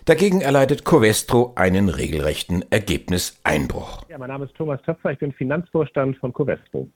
Dagegen 0.05 0.41
erleidet 0.41 0.85
Covestro 0.85 1.53
einen 1.55 1.89
regelrechten 1.89 2.63
Ergebniseinbruch. 2.71 4.03
Ja, 4.09 4.17
mein 4.17 4.29
Name 4.29 4.45
ist 4.45 4.55
Thomas 4.55 4.81
Töpfer, 4.83 5.11
ich 5.11 5.19
bin 5.19 5.31
Finanzvorstand 5.31 6.17
von 6.17 6.33
Covestro. 6.33 6.87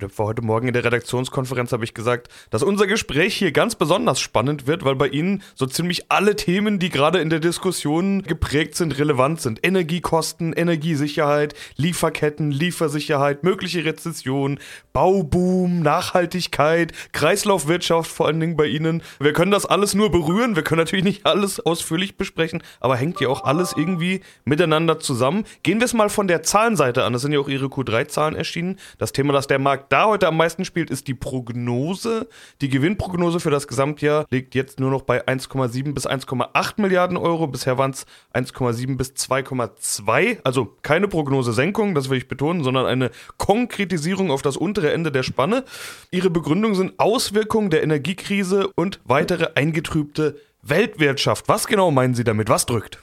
Heute 0.00 0.40
Morgen 0.40 0.68
in 0.68 0.72
der 0.72 0.86
Redaktionskonferenz 0.86 1.70
habe 1.70 1.84
ich 1.84 1.92
gesagt, 1.92 2.28
dass 2.48 2.62
unser 2.62 2.86
Gespräch 2.86 3.36
hier 3.36 3.52
ganz 3.52 3.74
besonders 3.74 4.20
spannend 4.20 4.66
wird, 4.66 4.86
weil 4.86 4.96
bei 4.96 5.08
Ihnen 5.08 5.42
so 5.54 5.66
ziemlich 5.66 6.10
alle 6.10 6.34
Themen, 6.34 6.78
die 6.78 6.88
gerade 6.88 7.20
in 7.20 7.28
der 7.28 7.40
Diskussion 7.40 8.22
geprägt 8.22 8.74
sind, 8.74 8.98
relevant 8.98 9.42
sind. 9.42 9.60
Energiekosten, 9.62 10.54
Energiesicherheit, 10.54 11.54
Lieferketten, 11.76 12.50
Liefersicherheit, 12.50 13.44
mögliche 13.44 13.84
Rezession, 13.84 14.58
Bauboom, 14.94 15.80
Nachhaltigkeit, 15.80 16.92
Kreislaufwirtschaft 17.12 18.10
vor 18.10 18.28
allen 18.28 18.40
Dingen 18.40 18.56
bei 18.56 18.68
Ihnen. 18.68 19.02
Wir 19.20 19.34
können 19.34 19.52
das 19.52 19.66
alles 19.66 19.94
nur 19.94 20.10
berühren, 20.10 20.56
wir 20.56 20.62
können 20.62 20.80
natürlich 20.80 21.04
nicht 21.04 21.26
alles 21.26 21.60
ausführlich 21.60 22.16
besprechen, 22.16 22.62
aber 22.80 22.96
hängt 22.96 23.20
ja 23.20 23.28
auch 23.28 23.44
alles 23.44 23.74
irgendwie 23.76 24.22
miteinander 24.46 24.98
zusammen. 25.00 25.44
Gehen 25.62 25.80
wir 25.80 25.84
es 25.84 25.92
mal 25.92 26.08
von 26.08 26.28
der 26.28 26.42
Zahlenseite 26.42 27.04
an. 27.04 27.12
Das 27.12 27.20
sind 27.20 27.32
ja 27.32 27.40
auch 27.40 27.48
Ihre 27.48 27.66
Q3-Zahlen 27.66 28.34
erschienen. 28.34 28.78
Das 28.96 29.12
Thema, 29.12 29.34
das 29.34 29.46
der 29.46 29.58
Markt 29.58 29.81
da 29.88 30.06
heute 30.06 30.28
am 30.28 30.36
meisten 30.36 30.64
spielt, 30.64 30.90
ist 30.90 31.08
die 31.08 31.14
Prognose. 31.14 32.28
Die 32.60 32.68
Gewinnprognose 32.68 33.40
für 33.40 33.50
das 33.50 33.68
Gesamtjahr 33.68 34.26
liegt 34.30 34.54
jetzt 34.54 34.80
nur 34.80 34.90
noch 34.90 35.02
bei 35.02 35.26
1,7 35.26 35.94
bis 35.94 36.06
1,8 36.06 36.80
Milliarden 36.80 37.16
Euro. 37.16 37.46
Bisher 37.46 37.78
waren 37.78 37.92
es 37.92 38.06
1,7 38.34 38.96
bis 38.96 39.10
2,2. 39.10 40.38
Also 40.44 40.76
keine 40.82 41.08
Prognosesenkung, 41.08 41.94
das 41.94 42.10
will 42.10 42.18
ich 42.18 42.28
betonen, 42.28 42.64
sondern 42.64 42.86
eine 42.86 43.10
Konkretisierung 43.36 44.30
auf 44.30 44.42
das 44.42 44.56
untere 44.56 44.92
Ende 44.92 45.12
der 45.12 45.22
Spanne. 45.22 45.64
Ihre 46.10 46.30
Begründung 46.30 46.74
sind 46.74 46.98
Auswirkungen 46.98 47.70
der 47.70 47.82
Energiekrise 47.82 48.68
und 48.74 49.00
weitere 49.04 49.50
eingetrübte 49.54 50.36
Weltwirtschaft. 50.62 51.48
Was 51.48 51.66
genau 51.66 51.90
meinen 51.90 52.14
Sie 52.14 52.24
damit? 52.24 52.48
Was 52.48 52.66
drückt? 52.66 53.02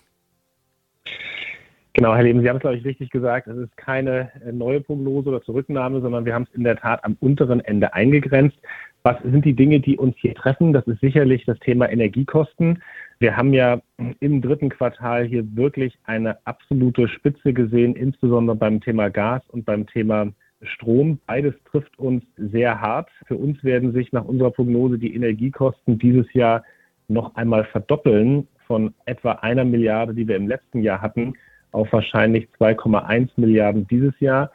Genau, 1.93 2.15
Herr 2.15 2.23
Leben, 2.23 2.41
Sie 2.41 2.49
haben 2.49 2.57
es, 2.57 2.61
glaube 2.61 2.77
ich, 2.77 2.85
richtig 2.85 3.09
gesagt. 3.09 3.47
Es 3.47 3.57
ist 3.57 3.75
keine 3.75 4.31
äh, 4.45 4.51
neue 4.51 4.79
Prognose 4.79 5.29
oder 5.29 5.41
Zurücknahme, 5.41 6.01
sondern 6.01 6.23
wir 6.23 6.33
haben 6.33 6.47
es 6.49 6.55
in 6.55 6.63
der 6.63 6.75
Tat 6.75 7.03
am 7.03 7.17
unteren 7.19 7.61
Ende 7.61 7.93
eingegrenzt. 7.93 8.57
Was 9.03 9.17
sind 9.23 9.43
die 9.43 9.55
Dinge, 9.55 9.79
die 9.79 9.97
uns 9.97 10.15
hier 10.17 10.35
treffen? 10.35 10.71
Das 10.71 10.85
ist 10.85 10.99
sicherlich 10.99 11.45
das 11.45 11.57
Thema 11.59 11.89
Energiekosten. 11.89 12.83
Wir 13.19 13.35
haben 13.35 13.53
ja 13.53 13.81
im 14.19 14.41
dritten 14.41 14.69
Quartal 14.69 15.25
hier 15.25 15.43
wirklich 15.55 15.97
eine 16.03 16.37
absolute 16.45 17.07
Spitze 17.07 17.53
gesehen, 17.53 17.95
insbesondere 17.95 18.55
beim 18.55 18.81
Thema 18.81 19.09
Gas 19.09 19.41
und 19.49 19.65
beim 19.65 19.87
Thema 19.87 20.31
Strom. 20.61 21.19
Beides 21.25 21.55
trifft 21.71 21.97
uns 21.97 22.23
sehr 22.37 22.79
hart. 22.79 23.09
Für 23.25 23.35
uns 23.35 23.63
werden 23.63 23.93
sich 23.93 24.11
nach 24.11 24.25
unserer 24.25 24.51
Prognose 24.51 24.99
die 24.99 25.15
Energiekosten 25.15 25.97
dieses 25.97 26.31
Jahr 26.33 26.63
noch 27.07 27.35
einmal 27.35 27.63
verdoppeln 27.65 28.47
von 28.67 28.93
etwa 29.05 29.31
einer 29.33 29.65
Milliarde, 29.65 30.13
die 30.13 30.27
wir 30.27 30.35
im 30.35 30.47
letzten 30.47 30.83
Jahr 30.83 31.01
hatten, 31.01 31.33
auf 31.71 31.91
wahrscheinlich 31.93 32.47
2,1 32.59 33.29
Milliarden 33.37 33.87
dieses 33.87 34.17
Jahr. 34.19 34.51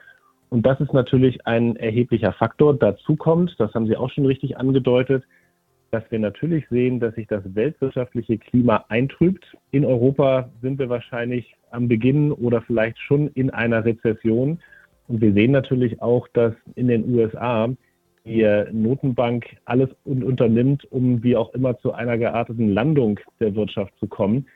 Und 0.51 0.67
das 0.67 0.81
ist 0.81 0.93
natürlich 0.93 1.47
ein 1.47 1.77
erheblicher 1.77 2.33
Faktor. 2.33 2.75
Dazu 2.79 3.17
kommt, 3.17 3.55
das 3.59 3.75
haben 3.75 3.87
Sie 3.87 3.97
auch 3.97 4.11
schon 4.11 4.27
richtig 4.27 4.57
angedeutet, 4.57 5.25
dass 5.91 6.05
wir 6.11 6.19
natürlich 6.19 6.65
sehen, 6.71 7.01
dass 7.01 7.15
sich 7.15 7.27
das 7.27 7.43
weltwirtschaftliche 7.55 8.39
Klima 8.39 8.85
eintrübt. 8.89 9.45
In 9.71 9.85
Europa 9.85 10.51
sind 10.61 10.79
wir 10.79 10.89
wahrscheinlich 10.89 11.55
am 11.71 11.89
Beginn 11.89 12.33
oder 12.33 12.63
vielleicht 12.63 12.99
schon 12.99 13.29
in 13.29 13.51
einer 13.51 13.85
Rezession. 13.85 14.59
Und 15.07 15.21
wir 15.21 15.33
sehen 15.33 15.53
natürlich 15.53 16.01
auch, 16.03 16.27
dass 16.33 16.53
in 16.75 16.89
den 16.89 17.15
USA 17.15 17.69
die 18.25 18.65
Notenbank 18.73 19.57
alles 19.67 19.91
unternimmt, 20.05 20.91
um 20.91 21.23
wie 21.23 21.37
auch 21.37 21.53
immer 21.53 21.79
zu 21.79 21.93
einer 21.93 22.17
gearteten 22.17 22.73
Landung 22.73 23.21
der 23.39 23.55
Wirtschaft 23.55 23.93
zu 23.99 24.07
kommen. 24.07 24.47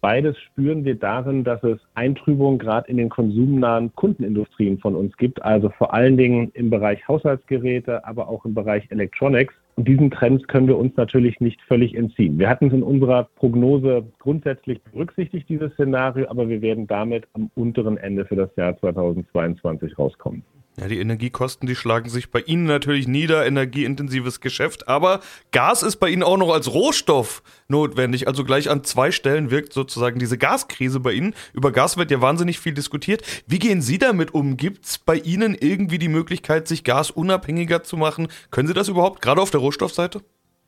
Beides 0.00 0.38
spüren 0.38 0.84
wir 0.84 0.94
darin, 0.94 1.42
dass 1.42 1.62
es 1.62 1.78
Eintrübungen 1.94 2.58
gerade 2.58 2.88
in 2.90 2.96
den 2.96 3.08
konsumnahen 3.08 3.94
Kundenindustrien 3.94 4.78
von 4.78 4.94
uns 4.94 5.16
gibt, 5.16 5.42
also 5.42 5.70
vor 5.70 5.94
allen 5.94 6.16
Dingen 6.16 6.50
im 6.54 6.70
Bereich 6.70 7.06
Haushaltsgeräte, 7.08 8.04
aber 8.04 8.28
auch 8.28 8.44
im 8.44 8.54
Bereich 8.54 8.90
Electronics. 8.90 9.54
Und 9.76 9.88
diesen 9.88 10.10
Trends 10.10 10.46
können 10.48 10.68
wir 10.68 10.78
uns 10.78 10.96
natürlich 10.96 11.40
nicht 11.40 11.60
völlig 11.62 11.94
entziehen. 11.94 12.38
Wir 12.38 12.48
hatten 12.48 12.68
es 12.68 12.72
in 12.72 12.82
unserer 12.82 13.24
Prognose 13.36 14.04
grundsätzlich 14.20 14.80
berücksichtigt, 14.82 15.48
dieses 15.48 15.72
Szenario, 15.72 16.28
aber 16.28 16.48
wir 16.48 16.62
werden 16.62 16.86
damit 16.86 17.26
am 17.34 17.50
unteren 17.54 17.98
Ende 17.98 18.24
für 18.24 18.36
das 18.36 18.54
Jahr 18.56 18.78
2022 18.78 19.98
rauskommen. 19.98 20.42
Ja, 20.78 20.88
die 20.88 20.98
Energiekosten, 20.98 21.66
die 21.66 21.74
schlagen 21.74 22.10
sich 22.10 22.30
bei 22.30 22.40
Ihnen 22.40 22.64
natürlich 22.64 23.08
nieder, 23.08 23.46
energieintensives 23.46 24.42
Geschäft, 24.42 24.88
aber 24.88 25.20
Gas 25.50 25.82
ist 25.82 25.96
bei 25.96 26.10
Ihnen 26.10 26.22
auch 26.22 26.36
noch 26.36 26.52
als 26.52 26.70
Rohstoff 26.70 27.42
notwendig. 27.66 28.28
Also 28.28 28.44
gleich 28.44 28.68
an 28.68 28.84
zwei 28.84 29.10
Stellen 29.10 29.50
wirkt 29.50 29.72
sozusagen 29.72 30.18
diese 30.18 30.36
Gaskrise 30.36 31.00
bei 31.00 31.12
Ihnen. 31.12 31.34
Über 31.54 31.72
Gas 31.72 31.96
wird 31.96 32.10
ja 32.10 32.20
wahnsinnig 32.20 32.58
viel 32.58 32.74
diskutiert. 32.74 33.22
Wie 33.46 33.58
gehen 33.58 33.80
Sie 33.80 33.96
damit 33.96 34.34
um? 34.34 34.58
Gibt 34.58 34.84
es 34.84 34.98
bei 34.98 35.16
Ihnen 35.16 35.54
irgendwie 35.58 35.98
die 35.98 36.08
Möglichkeit, 36.08 36.68
sich 36.68 36.84
gasunabhängiger 36.84 37.82
zu 37.82 37.96
machen? 37.96 38.28
Können 38.50 38.68
Sie 38.68 38.74
das 38.74 38.88
überhaupt, 38.88 39.22
gerade 39.22 39.40
auf 39.40 39.50
der 39.50 39.60
Rohstoffseite? 39.60 40.20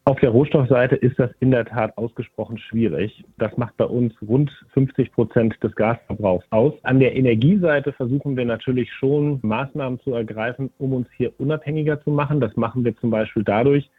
Auf 0.08 0.18
der 0.20 0.30
Rohstoffseite 0.30 0.96
ist 0.96 1.18
das 1.18 1.30
in 1.38 1.50
der 1.50 1.66
Tat 1.66 1.98
ausgesprochen 1.98 2.56
schwierig. 2.56 3.26
Das 3.36 3.54
macht 3.58 3.76
bei 3.76 3.84
uns 3.84 4.14
rund 4.26 4.50
50 4.72 5.12
Prozent 5.12 5.62
des 5.62 5.74
Gasverbrauchs 5.74 6.46
aus. 6.48 6.72
An 6.82 6.98
der 6.98 7.14
Energieseite 7.14 7.92
versuchen 7.92 8.34
wir 8.34 8.46
natürlich 8.46 8.90
schon 8.90 9.38
Maßnahmen 9.42 10.00
zu 10.00 10.14
ergreifen, 10.14 10.70
um 10.78 10.94
uns 10.94 11.08
hier 11.14 11.38
unabhängiger 11.38 12.02
zu 12.02 12.10
machen. 12.10 12.40
Das 12.40 12.56
machen 12.56 12.86
wir 12.86 12.96
zum 12.96 13.10
Beispiel 13.10 13.44
dadurch, 13.44 13.90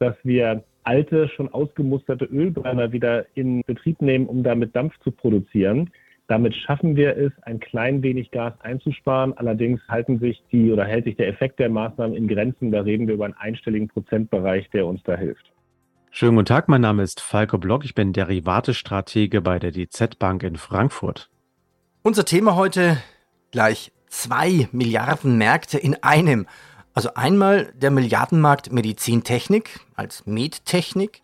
dass 0.00 0.14
wir 0.22 0.62
alte, 0.82 1.28
schon 1.28 1.48
ausgemusterte 1.48 2.26
Ölbrenner 2.26 2.92
wieder 2.92 3.24
in 3.34 3.62
Betrieb 3.62 4.02
nehmen, 4.02 4.26
um 4.26 4.42
damit 4.42 4.76
Dampf 4.76 4.92
zu 4.98 5.12
produzieren. 5.12 5.88
Damit 6.26 6.54
schaffen 6.54 6.94
wir 6.94 7.16
es, 7.16 7.32
ein 7.40 7.58
klein 7.58 8.02
wenig 8.02 8.30
Gas 8.32 8.52
einzusparen. 8.60 9.32
Allerdings 9.38 9.80
halten 9.88 10.18
sich 10.18 10.42
die 10.52 10.70
oder 10.70 10.84
hält 10.84 11.06
sich 11.06 11.16
der 11.16 11.28
Effekt 11.28 11.58
der 11.58 11.70
Maßnahmen 11.70 12.14
in 12.14 12.28
Grenzen. 12.28 12.70
Da 12.70 12.82
reden 12.82 13.06
wir 13.06 13.14
über 13.14 13.24
einen 13.24 13.34
einstelligen 13.38 13.88
Prozentbereich, 13.88 14.68
der 14.68 14.84
uns 14.86 15.02
da 15.04 15.16
hilft. 15.16 15.53
Schönen 16.16 16.36
guten 16.36 16.46
Tag, 16.46 16.68
mein 16.68 16.80
Name 16.80 17.02
ist 17.02 17.20
Falco 17.20 17.58
Block, 17.58 17.84
ich 17.84 17.96
bin 17.96 18.12
Derivatestratege 18.12 19.40
bei 19.40 19.58
der 19.58 19.72
DZ 19.72 20.16
Bank 20.16 20.44
in 20.44 20.54
Frankfurt. 20.54 21.28
Unser 22.04 22.24
Thema 22.24 22.54
heute 22.54 23.02
gleich 23.50 23.90
zwei 24.06 24.68
Milliarden 24.70 25.36
Märkte 25.38 25.76
in 25.76 26.00
einem. 26.04 26.46
Also 26.92 27.14
einmal 27.14 27.72
der 27.74 27.90
Milliardenmarkt 27.90 28.70
Medizintechnik 28.70 29.80
als 29.96 30.24
Medtechnik 30.24 31.20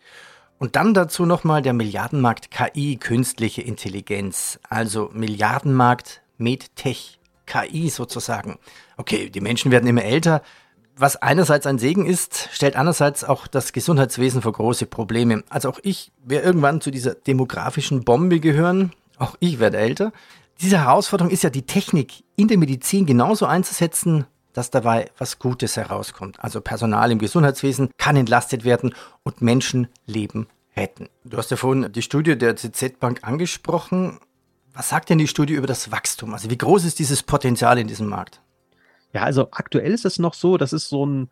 und 0.59 0.75
dann 0.75 0.93
dazu 0.93 1.25
nochmal 1.25 1.61
der 1.61 1.71
Milliardenmarkt 1.71 2.51
KI, 2.51 2.97
künstliche 2.97 3.61
Intelligenz, 3.61 4.59
also 4.69 5.09
Milliardenmarkt 5.13 6.21
Medtech, 6.37 7.17
KI 7.45 7.87
sozusagen. 7.87 8.59
Okay, 8.97 9.29
die 9.29 9.39
Menschen 9.39 9.71
werden 9.71 9.87
immer 9.87 10.03
älter, 10.03 10.41
was 11.01 11.15
einerseits 11.15 11.65
ein 11.65 11.79
Segen 11.79 12.05
ist, 12.05 12.49
stellt 12.51 12.75
andererseits 12.75 13.23
auch 13.23 13.47
das 13.47 13.73
Gesundheitswesen 13.73 14.43
vor 14.43 14.53
große 14.53 14.85
Probleme. 14.85 15.43
Also 15.49 15.69
auch 15.69 15.79
ich 15.81 16.11
werde 16.23 16.45
irgendwann 16.45 16.79
zu 16.79 16.91
dieser 16.91 17.15
demografischen 17.15 18.03
Bombe 18.03 18.39
gehören. 18.39 18.91
Auch 19.17 19.35
ich 19.39 19.59
werde 19.59 19.77
älter. 19.77 20.13
Diese 20.61 20.77
Herausforderung 20.77 21.31
ist 21.31 21.43
ja, 21.43 21.49
die 21.49 21.65
Technik 21.65 22.23
in 22.35 22.47
der 22.47 22.59
Medizin 22.59 23.07
genauso 23.07 23.47
einzusetzen, 23.47 24.25
dass 24.53 24.69
dabei 24.69 25.09
was 25.17 25.39
Gutes 25.39 25.75
herauskommt. 25.75 26.39
Also 26.39 26.61
Personal 26.61 27.11
im 27.11 27.17
Gesundheitswesen 27.17 27.89
kann 27.97 28.15
entlastet 28.15 28.63
werden 28.63 28.93
und 29.23 29.41
Menschenleben 29.41 30.47
retten. 30.77 31.09
Du 31.25 31.37
hast 31.37 31.49
ja 31.49 31.57
vorhin 31.57 31.91
die 31.91 32.03
Studie 32.03 32.37
der 32.37 32.55
CZ 32.55 32.99
Bank 32.99 33.21
angesprochen. 33.23 34.19
Was 34.73 34.89
sagt 34.89 35.09
denn 35.09 35.17
die 35.17 35.27
Studie 35.27 35.55
über 35.55 35.67
das 35.67 35.91
Wachstum? 35.91 36.33
Also 36.33 36.51
wie 36.51 36.57
groß 36.57 36.85
ist 36.85 36.99
dieses 36.99 37.23
Potenzial 37.23 37.79
in 37.79 37.87
diesem 37.87 38.07
Markt? 38.07 38.39
Ja, 39.13 39.23
also 39.23 39.49
aktuell 39.51 39.91
ist 39.91 40.05
es 40.05 40.19
noch 40.19 40.33
so, 40.33 40.57
das 40.57 40.73
ist 40.73 40.89
so 40.89 41.05
ein 41.05 41.29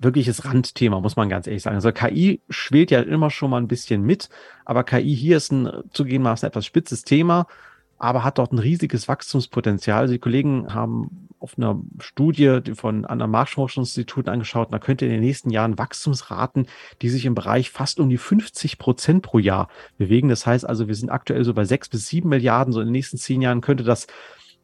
wirkliches 0.00 0.44
Randthema, 0.44 1.00
muss 1.00 1.16
man 1.16 1.28
ganz 1.28 1.46
ehrlich 1.46 1.62
sagen. 1.62 1.76
Also 1.76 1.92
KI 1.92 2.40
schwelt 2.48 2.90
ja 2.90 3.00
immer 3.00 3.30
schon 3.30 3.50
mal 3.50 3.58
ein 3.58 3.68
bisschen 3.68 4.02
mit, 4.02 4.30
aber 4.64 4.82
KI 4.84 5.14
hier 5.14 5.36
ist 5.36 5.52
ein 5.52 5.70
zugegebenermaßen 5.92 6.48
etwas 6.48 6.64
spitzes 6.64 7.02
Thema, 7.02 7.46
aber 7.98 8.24
hat 8.24 8.38
dort 8.38 8.52
ein 8.52 8.58
riesiges 8.58 9.08
Wachstumspotenzial. 9.08 10.00
Also 10.00 10.14
die 10.14 10.18
Kollegen 10.18 10.72
haben 10.72 11.28
auf 11.38 11.56
einer 11.56 11.80
Studie 11.98 12.62
von 12.74 13.04
anderen 13.04 13.30
Marktforschungsinstituten 13.30 14.32
angeschaut, 14.32 14.72
da 14.72 14.78
könnte 14.78 15.04
in 15.04 15.12
den 15.12 15.20
nächsten 15.20 15.50
Jahren 15.50 15.78
Wachstumsraten, 15.78 16.66
die 17.02 17.10
sich 17.10 17.26
im 17.26 17.34
Bereich 17.34 17.70
fast 17.70 18.00
um 18.00 18.08
die 18.08 18.18
50 18.18 18.78
Prozent 18.78 19.22
pro 19.22 19.38
Jahr 19.38 19.68
bewegen. 19.98 20.28
Das 20.28 20.46
heißt 20.46 20.66
also, 20.66 20.88
wir 20.88 20.94
sind 20.94 21.10
aktuell 21.10 21.44
so 21.44 21.52
bei 21.52 21.64
sechs 21.64 21.88
bis 21.88 22.06
sieben 22.06 22.30
Milliarden, 22.30 22.72
so 22.72 22.80
in 22.80 22.86
den 22.86 22.92
nächsten 22.92 23.18
zehn 23.18 23.42
Jahren 23.42 23.60
könnte 23.60 23.84
das 23.84 24.06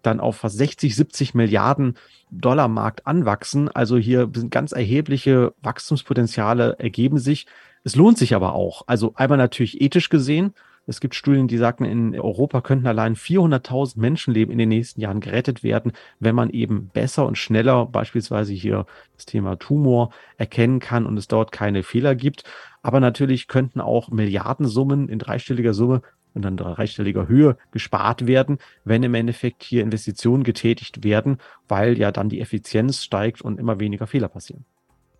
dann 0.02 0.20
auf 0.20 0.36
fast 0.36 0.56
60, 0.56 0.94
70 0.94 1.34
Milliarden 1.34 1.96
Dollar 2.30 2.68
Markt 2.68 3.06
anwachsen. 3.06 3.68
Also 3.68 3.96
hier 3.96 4.30
sind 4.34 4.50
ganz 4.50 4.72
erhebliche 4.72 5.54
Wachstumspotenziale 5.62 6.78
ergeben 6.78 7.18
sich. 7.18 7.46
Es 7.84 7.96
lohnt 7.96 8.18
sich 8.18 8.34
aber 8.34 8.54
auch. 8.54 8.82
Also 8.86 9.12
einmal 9.14 9.38
natürlich 9.38 9.80
ethisch 9.80 10.08
gesehen. 10.08 10.54
Es 10.88 11.00
gibt 11.00 11.16
Studien, 11.16 11.48
die 11.48 11.58
sagten, 11.58 11.84
in 11.84 12.18
Europa 12.18 12.60
könnten 12.60 12.86
allein 12.86 13.16
400.000 13.16 13.98
Menschenleben 13.98 14.52
in 14.52 14.58
den 14.58 14.68
nächsten 14.68 15.00
Jahren 15.00 15.20
gerettet 15.20 15.64
werden, 15.64 15.92
wenn 16.20 16.36
man 16.36 16.50
eben 16.50 16.90
besser 16.92 17.26
und 17.26 17.36
schneller 17.36 17.86
beispielsweise 17.86 18.52
hier 18.52 18.86
das 19.16 19.26
Thema 19.26 19.56
Tumor 19.56 20.10
erkennen 20.36 20.78
kann 20.78 21.04
und 21.04 21.16
es 21.16 21.26
dort 21.26 21.50
keine 21.50 21.82
Fehler 21.82 22.14
gibt. 22.14 22.44
Aber 22.82 23.00
natürlich 23.00 23.48
könnten 23.48 23.80
auch 23.80 24.10
Milliardensummen 24.10 25.08
in 25.08 25.18
dreistelliger 25.18 25.74
Summe 25.74 26.02
und 26.36 26.42
dann 26.42 26.56
dreistelliger 26.56 27.26
Höhe 27.26 27.56
gespart 27.72 28.26
werden, 28.26 28.58
wenn 28.84 29.02
im 29.02 29.14
Endeffekt 29.14 29.64
hier 29.64 29.82
Investitionen 29.82 30.44
getätigt 30.44 31.02
werden, 31.02 31.38
weil 31.66 31.98
ja 31.98 32.12
dann 32.12 32.28
die 32.28 32.40
Effizienz 32.40 33.02
steigt 33.02 33.42
und 33.42 33.58
immer 33.58 33.80
weniger 33.80 34.06
Fehler 34.06 34.28
passieren. 34.28 34.64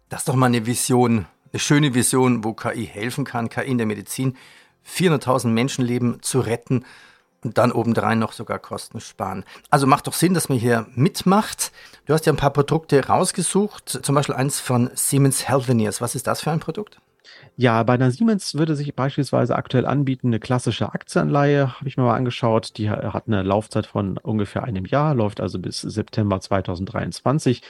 Das 0.08 0.20
ist 0.20 0.28
doch 0.28 0.36
mal 0.36 0.46
eine 0.46 0.66
Vision, 0.66 1.26
eine 1.52 1.60
schöne 1.60 1.94
Vision, 1.94 2.44
wo 2.44 2.52
KI 2.52 2.86
helfen 2.86 3.24
kann, 3.24 3.48
KI 3.48 3.70
in 3.70 3.78
der 3.78 3.86
Medizin, 3.86 4.36
400.000 4.86 5.48
Menschenleben 5.48 6.22
zu 6.22 6.40
retten 6.40 6.84
und 7.42 7.58
dann 7.58 7.72
obendrein 7.72 8.18
noch 8.18 8.32
sogar 8.32 8.58
Kosten 8.58 9.00
sparen. 9.00 9.44
Also 9.70 9.86
macht 9.86 10.06
doch 10.06 10.12
Sinn, 10.12 10.34
dass 10.34 10.48
man 10.48 10.58
hier 10.58 10.86
mitmacht. 10.94 11.72
Du 12.04 12.12
hast 12.12 12.26
ja 12.26 12.32
ein 12.32 12.36
paar 12.36 12.52
Produkte 12.52 13.06
rausgesucht, 13.06 13.88
zum 13.88 14.14
Beispiel 14.14 14.34
eins 14.34 14.60
von 14.60 14.90
Siemens 14.94 15.48
Healthineers. 15.48 16.00
Was 16.00 16.14
ist 16.14 16.26
das 16.26 16.42
für 16.42 16.50
ein 16.50 16.60
Produkt? 16.60 17.00
Ja, 17.56 17.82
bei 17.82 17.94
einer 17.94 18.10
Siemens 18.10 18.54
würde 18.54 18.76
sich 18.76 18.94
beispielsweise 18.94 19.56
aktuell 19.56 19.86
anbieten 19.86 20.28
eine 20.28 20.40
klassische 20.40 20.92
Aktienanleihe, 20.92 21.78
habe 21.78 21.88
ich 21.88 21.96
mir 21.96 22.02
mal 22.02 22.14
angeschaut. 22.14 22.76
Die 22.76 22.90
hat 22.90 23.28
eine 23.28 23.42
Laufzeit 23.42 23.86
von 23.86 24.18
ungefähr 24.18 24.64
einem 24.64 24.84
Jahr, 24.84 25.14
läuft 25.14 25.40
also 25.40 25.58
bis 25.58 25.80
September 25.80 26.38
2023. 26.40 27.62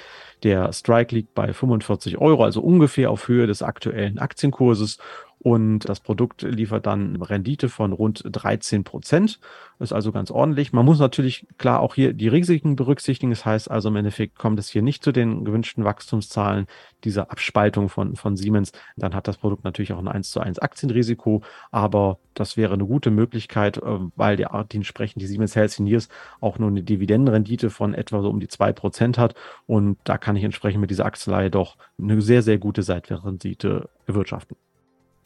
Der 0.42 0.72
Strike 0.72 1.14
liegt 1.14 1.34
bei 1.34 1.52
45 1.52 2.18
Euro, 2.18 2.44
also 2.44 2.60
ungefähr 2.60 3.10
auf 3.10 3.28
Höhe 3.28 3.46
des 3.46 3.62
aktuellen 3.62 4.18
Aktienkurses. 4.18 4.98
Und 5.46 5.88
das 5.88 6.00
Produkt 6.00 6.42
liefert 6.42 6.86
dann 6.86 7.22
Rendite 7.22 7.68
von 7.68 7.92
rund 7.92 8.24
13 8.24 8.82
Prozent. 8.82 9.38
Ist 9.78 9.92
also 9.92 10.10
ganz 10.10 10.32
ordentlich. 10.32 10.72
Man 10.72 10.84
muss 10.84 10.98
natürlich 10.98 11.46
klar 11.56 11.78
auch 11.78 11.94
hier 11.94 12.14
die 12.14 12.26
Risiken 12.26 12.74
berücksichtigen. 12.74 13.30
Das 13.30 13.44
heißt 13.44 13.70
also 13.70 13.90
im 13.90 13.94
Endeffekt 13.94 14.36
kommt 14.36 14.58
es 14.58 14.68
hier 14.68 14.82
nicht 14.82 15.04
zu 15.04 15.12
den 15.12 15.44
gewünschten 15.44 15.84
Wachstumszahlen 15.84 16.66
dieser 17.04 17.30
Abspaltung 17.30 17.88
von, 17.88 18.16
von 18.16 18.36
Siemens. 18.36 18.72
Dann 18.96 19.14
hat 19.14 19.28
das 19.28 19.36
Produkt 19.36 19.62
natürlich 19.62 19.92
auch 19.92 20.00
ein 20.00 20.08
1 20.08 20.32
zu 20.32 20.40
1 20.40 20.58
Aktienrisiko. 20.58 21.42
Aber 21.70 22.18
das 22.34 22.56
wäre 22.56 22.74
eine 22.74 22.84
gute 22.84 23.12
Möglichkeit, 23.12 23.76
äh, 23.76 23.98
weil 24.16 24.36
die, 24.36 24.46
die 24.72 24.78
entsprechend 24.78 25.22
die 25.22 25.28
Siemens 25.28 25.54
Healthineers 25.54 26.08
auch 26.40 26.58
nur 26.58 26.70
eine 26.70 26.82
Dividendenrendite 26.82 27.70
von 27.70 27.94
etwa 27.94 28.20
so 28.20 28.30
um 28.30 28.40
die 28.40 28.48
2 28.48 28.72
Prozent 28.72 29.16
hat. 29.16 29.36
Und 29.66 29.98
da 30.02 30.18
kann 30.18 30.34
ich 30.34 30.42
entsprechend 30.42 30.80
mit 30.80 30.90
dieser 30.90 31.06
Aktienleihe 31.06 31.52
doch 31.52 31.76
eine 32.02 32.20
sehr, 32.20 32.42
sehr 32.42 32.58
gute 32.58 32.82
Seitwärtsrendite 32.82 33.88
erwirtschaften. 34.08 34.56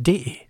D. 0.00 0.47